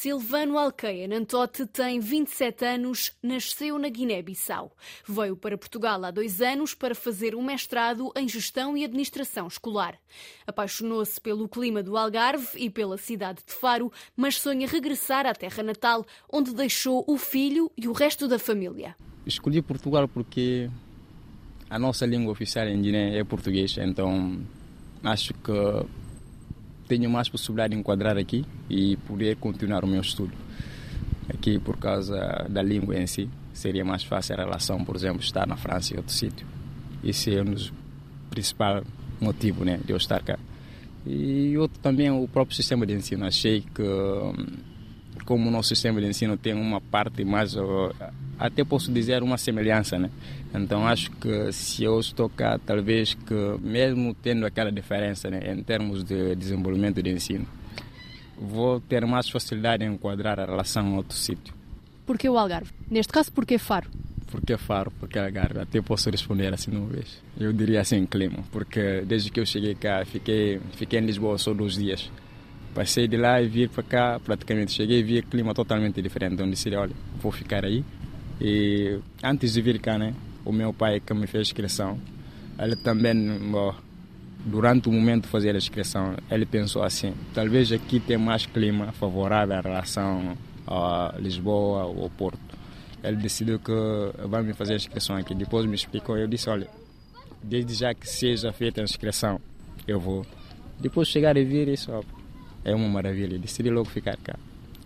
Silvano 0.00 0.56
Alqueia 0.56 1.06
Nantote 1.06 1.66
tem 1.66 2.00
27 2.00 2.64
anos, 2.64 3.12
nasceu 3.22 3.78
na 3.78 3.90
Guiné-Bissau. 3.90 4.74
Veio 5.06 5.36
para 5.36 5.58
Portugal 5.58 6.02
há 6.02 6.10
dois 6.10 6.40
anos 6.40 6.72
para 6.72 6.94
fazer 6.94 7.34
um 7.34 7.42
mestrado 7.42 8.10
em 8.16 8.26
Gestão 8.26 8.74
e 8.78 8.82
Administração 8.82 9.46
Escolar. 9.46 9.98
Apaixonou-se 10.46 11.20
pelo 11.20 11.46
clima 11.46 11.82
do 11.82 11.98
Algarve 11.98 12.46
e 12.56 12.70
pela 12.70 12.96
cidade 12.96 13.40
de 13.46 13.52
Faro, 13.52 13.92
mas 14.16 14.40
sonha 14.40 14.66
regressar 14.66 15.26
à 15.26 15.34
terra 15.34 15.62
natal, 15.62 16.06
onde 16.32 16.54
deixou 16.54 17.04
o 17.06 17.18
filho 17.18 17.70
e 17.76 17.86
o 17.86 17.92
resto 17.92 18.26
da 18.26 18.38
família. 18.38 18.96
Escolhi 19.26 19.60
Portugal 19.60 20.08
porque 20.08 20.70
a 21.68 21.78
nossa 21.78 22.06
língua 22.06 22.32
oficial 22.32 22.66
em 22.68 22.80
Guiné 22.80 23.18
é 23.18 23.22
português, 23.22 23.76
então 23.76 24.40
acho 25.04 25.34
que 25.34 25.52
tenho 26.90 27.08
mais 27.08 27.28
possibilidade 27.28 27.72
de 27.72 27.78
enquadrar 27.78 28.18
aqui 28.18 28.44
e 28.68 28.96
poder 29.06 29.36
continuar 29.36 29.84
o 29.84 29.86
meu 29.86 30.00
estudo. 30.00 30.32
Aqui, 31.32 31.56
por 31.56 31.76
causa 31.76 32.18
da 32.50 32.60
língua 32.60 32.98
em 32.98 33.06
si, 33.06 33.30
seria 33.52 33.84
mais 33.84 34.02
fácil 34.02 34.34
a 34.34 34.38
relação, 34.38 34.84
por 34.84 34.96
exemplo, 34.96 35.20
estar 35.20 35.46
na 35.46 35.56
França 35.56 35.94
e 35.94 35.96
outro 35.96 36.12
sítio. 36.12 36.44
Esse 37.04 37.32
é 37.32 37.42
um 37.42 37.52
dos 37.52 37.72
principais 38.28 38.82
motivos 39.20 39.64
né, 39.64 39.78
de 39.84 39.92
eu 39.92 39.96
estar 39.96 40.20
cá. 40.20 40.36
E 41.06 41.56
outro 41.56 41.78
também 41.78 42.10
o 42.10 42.26
próprio 42.26 42.56
sistema 42.56 42.84
de 42.84 42.92
ensino. 42.92 43.24
Achei 43.24 43.60
que, 43.60 43.84
como 45.24 45.46
o 45.48 45.50
nosso 45.52 45.68
sistema 45.68 46.00
de 46.00 46.08
ensino 46.08 46.36
tem 46.36 46.54
uma 46.54 46.80
parte 46.80 47.24
mais 47.24 47.54
até 48.40 48.64
posso 48.64 48.90
dizer 48.90 49.22
uma 49.22 49.36
semelhança, 49.36 49.98
né? 49.98 50.10
Então 50.54 50.86
acho 50.86 51.10
que 51.10 51.52
se 51.52 51.84
eu 51.84 52.00
estou 52.00 52.30
cá, 52.30 52.58
talvez 52.58 53.12
que 53.12 53.34
mesmo 53.60 54.14
tendo 54.14 54.46
aquela 54.46 54.72
diferença 54.72 55.28
né, 55.28 55.52
em 55.52 55.62
termos 55.62 56.02
de 56.02 56.34
desenvolvimento 56.34 57.02
de 57.02 57.10
ensino, 57.10 57.46
vou 58.40 58.80
ter 58.80 59.04
mais 59.04 59.28
facilidade 59.28 59.84
em 59.84 59.92
enquadrar 59.92 60.40
a 60.40 60.46
relação 60.46 60.94
a 60.94 60.96
outro 60.96 61.18
sítio. 61.18 61.52
Por 62.06 62.16
que 62.16 62.30
o 62.30 62.38
Algarve? 62.38 62.72
Neste 62.90 63.12
caso, 63.12 63.30
por 63.30 63.44
que 63.44 63.58
Faro? 63.58 63.90
Por 64.30 64.40
que 64.40 64.56
Faro? 64.56 64.90
Porque 64.98 65.18
Algarve? 65.18 65.60
Até 65.60 65.82
posso 65.82 66.08
responder 66.08 66.54
assim 66.54 66.70
uma 66.74 66.86
vez. 66.86 67.20
Eu 67.38 67.52
diria 67.52 67.82
assim, 67.82 68.06
clima, 68.06 68.38
porque 68.50 69.02
desde 69.06 69.30
que 69.30 69.38
eu 69.38 69.44
cheguei 69.44 69.74
cá, 69.74 70.02
fiquei, 70.06 70.58
fiquei 70.72 70.98
em 70.98 71.04
Lisboa 71.04 71.36
só 71.36 71.52
dois 71.52 71.74
dias. 71.74 72.10
Passei 72.74 73.06
de 73.06 73.18
lá 73.18 73.42
e 73.42 73.48
vir 73.48 73.68
para 73.68 73.82
cá, 73.82 74.20
praticamente 74.20 74.72
cheguei 74.72 75.00
e 75.00 75.02
vi 75.02 75.22
clima 75.22 75.52
totalmente 75.52 76.00
diferente. 76.00 76.34
Então 76.34 76.48
disse, 76.48 76.74
olha, 76.74 76.94
vou 77.20 77.30
ficar 77.30 77.66
aí 77.66 77.84
e 78.40 78.98
antes 79.22 79.52
de 79.52 79.60
vir 79.60 79.78
cá, 79.80 79.98
né, 79.98 80.14
o 80.44 80.52
meu 80.52 80.72
pai 80.72 81.00
que 81.00 81.12
me 81.12 81.26
fez 81.26 81.48
inscrição, 81.48 81.98
ele 82.58 82.76
também, 82.76 83.14
durante 84.44 84.88
o 84.88 84.92
momento 84.92 85.24
de 85.24 85.28
fazer 85.28 85.54
a 85.54 85.58
inscrição, 85.58 86.16
ele 86.30 86.46
pensou 86.46 86.82
assim: 86.82 87.14
talvez 87.34 87.70
aqui 87.72 88.00
tem 88.00 88.16
mais 88.16 88.46
clima 88.46 88.92
favorável 88.92 89.58
em 89.58 89.62
relação 89.62 90.36
a 90.66 91.14
Lisboa 91.18 91.84
ou 91.84 92.08
Porto. 92.10 92.58
Ele 93.02 93.16
decidiu 93.16 93.58
que 93.58 93.72
vai 94.28 94.42
me 94.42 94.52
fazer 94.52 94.74
a 94.74 94.76
inscrição 94.76 95.16
aqui. 95.16 95.34
Depois 95.34 95.66
me 95.66 95.74
explicou, 95.74 96.16
eu 96.16 96.26
disse: 96.26 96.48
olha, 96.48 96.68
desde 97.42 97.74
já 97.74 97.94
que 97.94 98.08
seja 98.08 98.52
feita 98.52 98.80
a 98.80 98.84
inscrição, 98.84 99.40
eu 99.86 99.98
vou. 99.98 100.24
Depois 100.78 101.08
chegar 101.08 101.36
e 101.36 101.44
vir, 101.44 101.68
isso 101.68 101.90
é 102.64 102.74
uma 102.74 102.88
maravilha. 102.88 103.38
Decidi 103.38 103.70
logo 103.70 103.88
ficar 103.88 104.16
cá, 104.16 104.38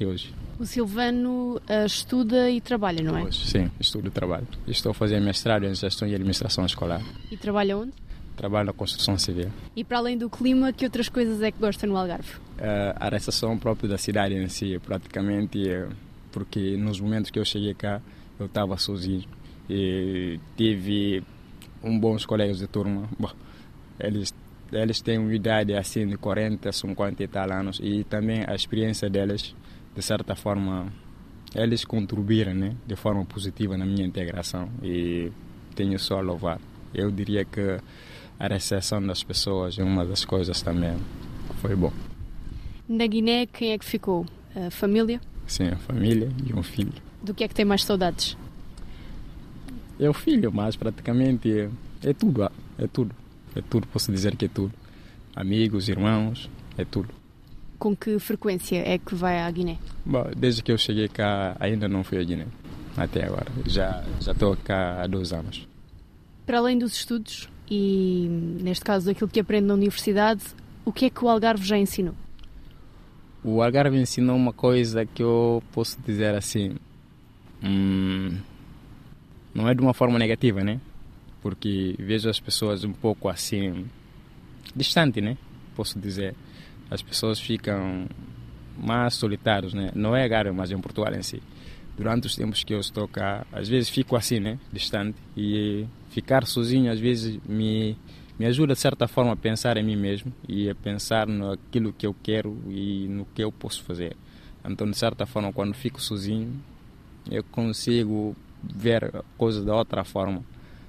até 0.00 0.06
hoje. 0.06 0.34
O 0.58 0.64
Silvano 0.64 1.56
uh, 1.56 1.86
estuda 1.86 2.50
e 2.50 2.60
trabalha, 2.60 3.02
não 3.02 3.16
é? 3.16 3.30
Sim, 3.30 3.70
estudo 3.78 4.08
e 4.08 4.10
trabalho. 4.10 4.46
Estou 4.66 4.90
a 4.90 4.94
fazer 4.94 5.20
mestrado 5.20 5.64
em 5.64 5.74
Gestão 5.74 6.08
e 6.08 6.14
Administração 6.14 6.64
Escolar. 6.64 7.02
E 7.30 7.36
trabalha 7.36 7.76
onde? 7.76 7.92
Trabalho 8.36 8.66
na 8.66 8.72
construção 8.72 9.18
civil. 9.18 9.50
E 9.76 9.84
para 9.84 9.98
além 9.98 10.16
do 10.16 10.30
clima, 10.30 10.72
que 10.72 10.84
outras 10.84 11.08
coisas 11.08 11.42
é 11.42 11.50
que 11.50 11.58
gosta 11.58 11.86
no 11.86 11.96
Algarve? 11.96 12.36
Uh, 12.58 12.96
a 12.96 13.08
recepção 13.10 13.58
própria 13.58 13.88
da 13.88 13.98
cidade 13.98 14.34
em 14.34 14.48
si, 14.48 14.78
praticamente, 14.78 15.68
eh, 15.68 15.88
porque 16.32 16.76
nos 16.76 16.98
momentos 17.00 17.30
que 17.30 17.38
eu 17.38 17.44
cheguei 17.44 17.74
cá, 17.74 18.00
eu 18.38 18.46
estava 18.46 18.76
sozinho 18.78 19.24
e 19.68 20.40
tive 20.56 21.22
um 21.82 21.98
bons 21.98 22.24
colegas 22.24 22.58
de 22.58 22.66
turma. 22.66 23.08
Bom, 23.18 23.30
eles 23.98 24.32
eles 24.72 25.00
têm 25.00 25.18
uma 25.18 25.34
idade 25.34 25.74
assim 25.74 26.06
de 26.06 26.16
40, 26.16 26.70
50 26.70 27.24
e 27.24 27.26
tal 27.26 27.50
anos 27.50 27.80
e 27.82 28.04
também 28.04 28.44
a 28.46 28.54
experiência 28.54 29.10
deles 29.10 29.52
de 29.94 30.02
certa 30.02 30.34
forma, 30.34 30.92
eles 31.54 31.84
contribuíram 31.84 32.54
né, 32.54 32.76
de 32.86 32.96
forma 32.96 33.24
positiva 33.24 33.76
na 33.76 33.84
minha 33.84 34.06
integração 34.06 34.68
e 34.82 35.30
tenho 35.74 35.98
só 35.98 36.18
a 36.18 36.20
louvar. 36.20 36.60
Eu 36.94 37.10
diria 37.10 37.44
que 37.44 37.78
a 38.38 38.46
recepção 38.46 39.04
das 39.04 39.22
pessoas 39.22 39.78
é 39.78 39.82
uma 39.82 40.04
das 40.04 40.24
coisas 40.24 40.62
também 40.62 40.96
foi 41.60 41.74
bom. 41.74 41.92
Na 42.88 43.06
Guiné, 43.06 43.46
quem 43.46 43.72
é 43.72 43.78
que 43.78 43.84
ficou? 43.84 44.26
A 44.54 44.70
família? 44.70 45.20
Sim, 45.46 45.68
a 45.68 45.76
família 45.76 46.28
e 46.44 46.52
um 46.52 46.62
filho. 46.62 46.92
Do 47.22 47.34
que 47.34 47.44
é 47.44 47.48
que 47.48 47.54
tem 47.54 47.64
mais 47.64 47.84
saudades? 47.84 48.36
É 49.98 50.08
o 50.08 50.14
filho, 50.14 50.50
mas 50.52 50.76
praticamente 50.76 51.50
é, 51.50 51.70
é 52.02 52.12
tudo, 52.12 52.50
é 52.78 52.86
tudo. 52.86 53.14
É 53.54 53.60
tudo, 53.60 53.86
posso 53.88 54.10
dizer 54.10 54.36
que 54.36 54.46
é 54.46 54.48
tudo. 54.48 54.72
Amigos, 55.34 55.88
irmãos, 55.88 56.48
é 56.78 56.84
tudo 56.84 57.19
com 57.80 57.96
que 57.96 58.18
frequência 58.18 58.76
é 58.76 58.98
que 58.98 59.14
vai 59.14 59.40
à 59.40 59.50
Guiné? 59.50 59.78
Bom, 60.04 60.30
desde 60.36 60.62
que 60.62 60.70
eu 60.70 60.76
cheguei 60.76 61.08
cá 61.08 61.56
ainda 61.58 61.88
não 61.88 62.04
fui 62.04 62.18
à 62.18 62.22
Guiné, 62.22 62.46
até 62.96 63.24
agora. 63.24 63.50
Já 63.66 64.04
já 64.20 64.32
estou 64.32 64.54
cá 64.56 65.02
há 65.02 65.06
dois 65.06 65.32
anos. 65.32 65.66
Para 66.44 66.58
além 66.58 66.78
dos 66.78 66.92
estudos 66.94 67.48
e, 67.68 68.28
neste 68.62 68.84
caso, 68.84 69.10
aquilo 69.10 69.30
que 69.30 69.40
aprende 69.40 69.66
na 69.66 69.74
universidade, 69.74 70.42
o 70.84 70.92
que 70.92 71.06
é 71.06 71.10
que 71.10 71.24
o 71.24 71.28
Algarve 71.28 71.64
já 71.64 71.78
ensinou? 71.78 72.14
O 73.42 73.62
Algarve 73.62 73.96
ensinou 73.96 74.36
uma 74.36 74.52
coisa 74.52 75.06
que 75.06 75.22
eu 75.22 75.62
posso 75.72 75.96
dizer 76.04 76.34
assim, 76.34 76.76
hum, 77.64 78.36
não 79.54 79.66
é 79.66 79.74
de 79.74 79.80
uma 79.80 79.94
forma 79.94 80.18
negativa, 80.18 80.62
né? 80.62 80.78
Porque 81.40 81.94
vejo 81.98 82.28
as 82.28 82.38
pessoas 82.38 82.84
um 82.84 82.92
pouco 82.92 83.26
assim, 83.28 83.86
distante, 84.76 85.22
né? 85.22 85.38
Posso 85.74 85.98
dizer 85.98 86.34
as 86.90 87.00
pessoas 87.02 87.38
ficam 87.38 88.06
mais 88.76 89.14
solitários, 89.14 89.72
né? 89.72 89.90
Não 89.94 90.16
é 90.16 90.24
Agaro, 90.24 90.52
mas 90.54 90.70
em 90.70 90.80
Portugal 90.80 91.14
em 91.14 91.22
si. 91.22 91.42
Durante 91.96 92.26
os 92.26 92.34
tempos 92.34 92.64
que 92.64 92.74
eu 92.74 92.80
estou 92.80 93.06
cá, 93.06 93.46
às 93.52 93.68
vezes 93.68 93.88
fico 93.90 94.16
assim, 94.16 94.40
né? 94.40 94.58
Distante. 94.72 95.16
E 95.36 95.86
ficar 96.08 96.46
sozinho, 96.46 96.90
às 96.90 96.98
vezes, 96.98 97.38
me, 97.46 97.96
me 98.38 98.46
ajuda, 98.46 98.74
de 98.74 98.80
certa 98.80 99.06
forma, 99.06 99.32
a 99.32 99.36
pensar 99.36 99.76
em 99.76 99.84
mim 99.84 99.96
mesmo 99.96 100.32
e 100.48 100.68
a 100.68 100.74
pensar 100.74 101.26
naquilo 101.26 101.92
que 101.92 102.06
eu 102.06 102.16
quero 102.22 102.56
e 102.68 103.06
no 103.08 103.24
que 103.26 103.44
eu 103.44 103.52
posso 103.52 103.82
fazer. 103.84 104.16
Então, 104.64 104.90
de 104.90 104.96
certa 104.96 105.26
forma, 105.26 105.52
quando 105.52 105.74
fico 105.74 106.00
sozinho, 106.00 106.52
eu 107.30 107.44
consigo 107.44 108.34
ver 108.62 109.12
coisas 109.36 109.64
da 109.64 109.74
outra 109.74 110.04
forma. 110.04 110.42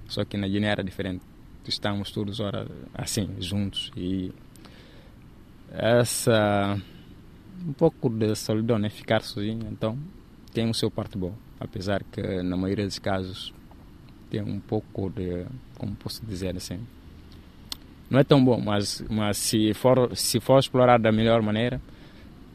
Só 0.08 0.26
que 0.26 0.38
na 0.38 0.48
Guiné 0.48 0.68
era 0.68 0.84
diferente. 0.84 1.22
Estamos 1.68 2.12
todos 2.12 2.40
ora, 2.40 2.68
assim, 2.94 3.30
juntos 3.40 3.92
e 3.96 4.32
essa 5.72 6.78
um 7.66 7.74
pouco 7.74 8.10
de 8.10 8.36
solidão, 8.36 8.78
né? 8.80 8.90
ficar 8.90 9.22
sozinho, 9.22 9.68
então 9.72 9.98
tem 10.54 10.70
o 10.70 10.74
seu 10.74 10.90
parte 10.90 11.18
bom, 11.18 11.34
apesar 11.60 12.04
que 12.04 12.42
na 12.42 12.58
maioria 12.58 12.86
dos 12.86 13.00
casos 13.00 13.54
tem 14.30 14.42
um 14.42 14.60
pouco 14.60 15.10
de, 15.10 15.46
como 15.78 15.96
posso 15.96 16.26
dizer 16.26 16.56
assim, 16.56 16.80
não 18.10 18.20
é 18.20 18.24
tão 18.24 18.44
bom, 18.44 18.60
mas, 18.60 19.04
mas 19.10 19.38
se, 19.38 19.74
for, 19.74 20.16
se 20.16 20.40
for 20.40 20.60
explorar 20.60 21.00
da 21.00 21.12
melhor 21.12 21.42
maneira, 21.42 21.82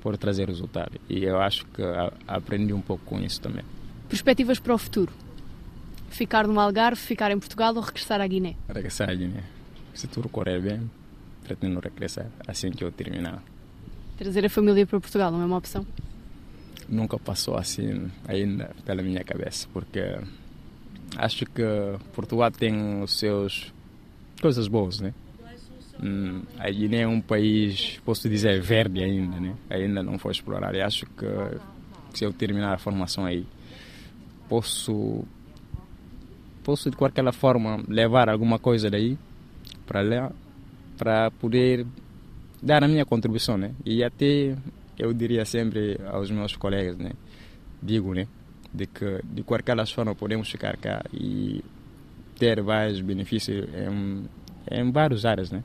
pode 0.03 0.19
trazer 0.19 0.47
resultado. 0.47 1.01
E 1.09 1.25
eu 1.25 1.41
acho 1.41 1.65
que 1.67 1.83
aprendi 2.29 2.73
um 2.73 2.81
pouco 2.81 3.05
com 3.07 3.19
isso 3.19 3.41
também. 3.41 3.65
Perspectivas 4.09 4.61
para 4.61 4.75
o 4.75 4.79
futuro? 4.79 5.13
Ficar 6.11 6.47
no 6.47 6.61
Algarve, 6.61 7.01
ficar 7.01 7.31
em 7.31 7.39
Portugal 7.39 7.75
ou 7.75 7.81
regressar 7.81 8.21
à 8.21 8.27
Guiné? 8.27 8.55
Regressar 8.69 9.09
à 9.09 9.15
Guiné. 9.15 9.43
Se 9.95 10.07
tudo 10.07 10.29
correr 10.29 10.61
bem, 10.61 10.91
pretendo 11.47 11.79
regressar 11.79 12.27
assim 12.47 12.71
que 12.73 12.83
eu 12.83 12.91
terminar. 12.91 13.41
Trazer 14.19 14.45
a 14.45 14.51
família 14.51 14.85
para 14.85 14.99
Portugal 14.99 15.31
não 15.31 15.43
é 15.43 15.45
uma 15.45 15.59
opção? 15.59 15.87
Nunca 16.89 17.19
passou 17.19 17.57
assim 17.57 18.11
ainda 18.27 18.71
pela 18.85 19.03
minha 19.03 19.23
cabeça, 19.23 19.69
porque 19.73 20.01
acho 21.17 21.47
que 21.47 21.63
Portugal 22.13 22.51
tem 22.51 23.03
os 23.03 23.19
seus 23.19 23.73
coisas 24.41 24.67
boas, 24.67 25.01
né? 25.01 25.15
Hum, 26.03 26.43
a 26.59 26.69
Guiné 26.69 27.03
é 27.03 27.09
um 27.09 27.21
país, 27.21 28.01
posso 28.05 28.29
dizer, 28.29 28.61
verde 28.61 29.03
ainda, 29.03 29.41
né? 29.41 29.55
Ainda 29.71 30.03
não 30.03 30.19
foi 30.19 30.33
explorado. 30.33 30.77
E 30.77 30.83
acho 30.83 31.07
que 31.07 31.27
se 32.13 32.25
eu 32.25 32.33
terminar 32.33 32.75
a 32.75 32.79
formação 32.79 33.25
aí, 33.25 33.47
posso, 34.49 35.25
posso 36.63 36.91
de 36.91 36.97
qualquer 36.97 37.33
forma 37.33 37.83
levar 37.89 38.29
alguma 38.29 38.59
coisa 38.59 38.91
daí 38.91 39.17
para 39.87 40.03
lá 40.03 40.33
para 40.97 41.31
poder 41.31 41.87
dar 42.63 42.83
a 42.83 42.89
minha 42.89 43.05
contribuição, 43.05 43.57
né? 43.57 43.73
E 43.85 44.03
até 44.03 44.57
eu 44.99 45.13
diria 45.13 45.45
sempre 45.45 45.99
aos 46.07 46.31
meus 46.31 46.57
colegas, 46.57 46.97
né? 46.97 47.13
Digo, 47.83 48.15
né? 48.15 48.27
De 48.73 48.87
que 48.87 49.21
de 49.25 49.43
qualquer 49.43 49.87
forma 49.87 50.15
podemos 50.15 50.51
ficar 50.51 50.77
cá 50.77 51.05
e 51.13 51.63
ter 52.39 52.61
vários 52.63 53.01
benefícios 53.01 53.67
em, 53.75 54.25
em 54.71 54.91
várias 54.91 55.25
áreas, 55.25 55.51
né? 55.51 55.63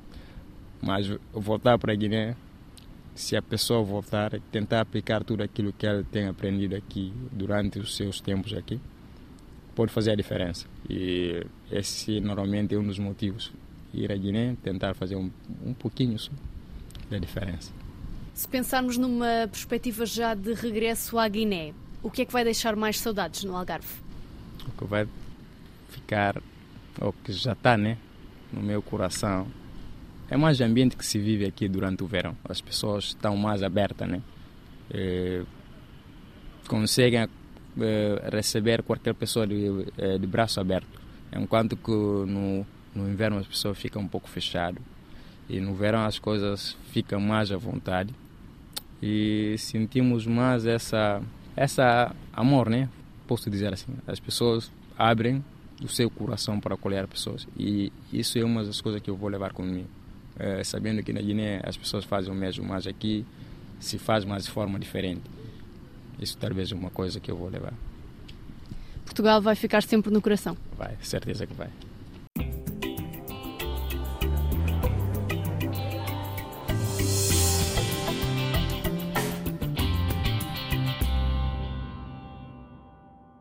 Mas 0.81 1.11
voltar 1.33 1.77
para 1.77 1.93
Guiné 1.93 2.35
se 3.13 3.35
a 3.35 3.41
pessoa 3.41 3.83
voltar, 3.83 4.39
tentar 4.51 4.81
aplicar 4.81 5.23
tudo 5.23 5.43
aquilo 5.43 5.73
que 5.73 5.85
ela 5.85 6.03
tem 6.11 6.27
aprendido 6.27 6.75
aqui 6.75 7.13
durante 7.31 7.79
os 7.79 7.95
seus 7.95 8.21
tempos 8.21 8.53
aqui, 8.53 8.79
pode 9.75 9.91
fazer 9.91 10.11
a 10.11 10.15
diferença. 10.15 10.65
E 10.89 11.45
esse 11.71 12.19
normalmente 12.19 12.73
é 12.73 12.77
um 12.77 12.83
dos 12.83 12.99
motivos. 12.99 13.51
Ir 13.93 14.11
à 14.11 14.15
Guiné, 14.15 14.55
tentar 14.63 14.93
fazer 14.93 15.15
um, 15.15 15.29
um 15.65 15.73
pouquinho 15.73 16.17
da 17.09 17.17
diferença. 17.17 17.71
Se 18.33 18.47
pensarmos 18.47 18.97
numa 18.97 19.47
perspectiva 19.51 20.05
já 20.05 20.33
de 20.33 20.53
regresso 20.53 21.17
à 21.17 21.27
Guiné, 21.27 21.73
o 22.01 22.09
que 22.09 22.21
é 22.21 22.25
que 22.25 22.31
vai 22.31 22.43
deixar 22.43 22.75
mais 22.75 22.99
saudades 22.99 23.43
no 23.43 23.55
Algarve? 23.55 23.93
O 24.67 24.71
que 24.71 24.85
vai 24.85 25.07
ficar, 25.89 26.41
ou 26.99 27.13
que 27.23 27.33
já 27.33 27.51
está 27.51 27.77
né, 27.77 27.97
no 28.51 28.61
meu 28.61 28.81
coração, 28.81 29.47
é 30.29 30.37
mais 30.37 30.59
o 30.59 30.63
ambiente 30.63 30.95
que 30.95 31.05
se 31.05 31.19
vive 31.19 31.45
aqui 31.45 31.67
durante 31.67 32.03
o 32.03 32.07
verão. 32.07 32.35
As 32.45 32.61
pessoas 32.61 33.05
estão 33.05 33.35
mais 33.35 33.61
abertas, 33.61 34.07
né? 34.07 34.21
É, 34.89 35.43
conseguem 36.67 37.27
é, 37.79 38.29
receber 38.31 38.81
qualquer 38.81 39.13
pessoa 39.13 39.45
de, 39.45 39.85
é, 39.97 40.17
de 40.17 40.25
braço 40.25 40.59
aberto, 40.59 40.87
enquanto 41.35 41.75
que 41.75 41.91
no, 41.91 42.65
no 42.95 43.09
inverno 43.09 43.37
as 43.37 43.47
pessoas 43.47 43.77
ficam 43.77 44.01
um 44.01 44.07
pouco 44.07 44.29
fechadas 44.29 44.81
e 45.49 45.59
no 45.59 45.73
verão 45.73 46.05
as 46.05 46.19
coisas 46.19 46.77
ficam 46.91 47.19
mais 47.19 47.51
à 47.51 47.57
vontade 47.57 48.13
e 49.01 49.55
sentimos 49.57 50.25
mais 50.25 50.65
essa 50.65 51.21
essa 51.55 52.15
amor, 52.31 52.69
né? 52.69 52.87
Posso 53.27 53.49
dizer 53.49 53.73
assim, 53.73 53.93
as 54.07 54.19
pessoas 54.19 54.71
abrem 54.97 55.43
o 55.83 55.87
seu 55.87 56.09
coração 56.09 56.59
para 56.59 56.75
acolher 56.75 57.07
pessoas 57.07 57.47
e 57.57 57.91
isso 58.11 58.37
é 58.37 58.43
uma 58.43 58.63
das 58.63 58.79
coisas 58.79 59.01
que 59.01 59.09
eu 59.09 59.15
vou 59.15 59.29
levar 59.29 59.51
comigo, 59.51 59.87
é, 60.37 60.63
sabendo 60.63 61.03
que 61.03 61.11
na 61.11 61.21
Guiné 61.21 61.61
as 61.63 61.75
pessoas 61.75 62.05
fazem 62.05 62.31
o 62.31 62.35
mesmo, 62.35 62.65
mas 62.65 62.87
aqui 62.87 63.25
se 63.79 63.97
faz 63.97 64.23
mais 64.23 64.45
de 64.45 64.51
forma 64.51 64.79
diferente. 64.79 65.23
Isso 66.19 66.37
talvez 66.37 66.71
é 66.71 66.75
uma 66.75 66.91
coisa 66.91 67.19
que 67.19 67.31
eu 67.31 67.35
vou 67.35 67.49
levar. 67.49 67.73
Portugal 69.03 69.41
vai 69.41 69.55
ficar 69.55 69.81
sempre 69.81 70.11
no 70.11 70.21
coração. 70.21 70.55
Vai, 70.77 70.95
certeza 71.01 71.47
que 71.47 71.53
vai. 71.53 71.69